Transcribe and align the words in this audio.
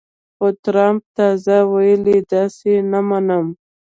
خو 0.35 0.47
ټرمپ 0.63 1.01
تازه 1.17 1.57
ویلي، 1.73 2.17
داسې 2.31 2.63
یې 2.75 2.79
نه 2.91 2.99
منم 3.07 3.45